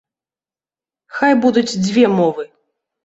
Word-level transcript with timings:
Хай 1.19 1.33
будуць 1.43 1.67
дзве 1.85 2.05
мовы. 2.21 2.43